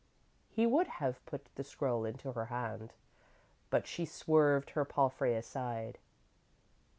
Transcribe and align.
"__He 0.57 0.67
would 0.67 0.87
have 0.87 1.23
put 1.27 1.47
the 1.53 1.63
scroll 1.63 2.05
into 2.05 2.31
her 2.31 2.45
hand, 2.45 2.91
but 3.69 3.85
she 3.85 4.03
swerved 4.03 4.71
her 4.71 4.83
palfrey 4.83 5.35
aside. 5.35 5.99